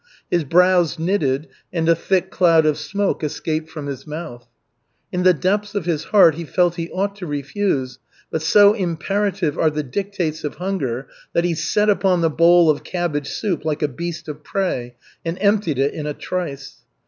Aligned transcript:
His 0.31 0.43
brows 0.43 0.97
knitted, 0.97 1.47
and 1.71 1.87
a 1.87 1.93
thick 1.93 2.31
cloud 2.31 2.65
of 2.65 2.79
smoke 2.79 3.23
escaped 3.23 3.69
from 3.69 3.85
his 3.85 4.07
mouth. 4.07 4.47
In 5.11 5.21
the 5.21 5.31
depths 5.31 5.75
of 5.75 5.85
his 5.85 6.05
heart 6.05 6.33
he 6.33 6.43
felt 6.43 6.73
he 6.73 6.89
ought 6.89 7.15
to 7.17 7.27
refuse, 7.27 7.99
but 8.31 8.41
so 8.41 8.73
imperative 8.73 9.59
are 9.59 9.69
the 9.69 9.83
dictates 9.83 10.43
of 10.43 10.55
hunger 10.55 11.07
that 11.33 11.43
he 11.45 11.53
set 11.53 11.87
upon 11.87 12.21
the 12.21 12.31
bowl 12.31 12.67
of 12.67 12.83
cabbage 12.83 13.29
soup 13.29 13.63
like 13.63 13.83
a 13.83 13.87
beast 13.87 14.27
of 14.27 14.43
prey 14.43 14.95
and 15.23 15.37
emptied 15.39 15.77
it 15.77 15.93
in 15.93 16.07
a 16.07 16.15
trice. 16.15 16.77